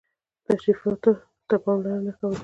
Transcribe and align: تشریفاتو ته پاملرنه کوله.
تشریفاتو 0.45 1.11
ته 1.47 1.55
پاملرنه 1.63 2.11
کوله. 2.19 2.39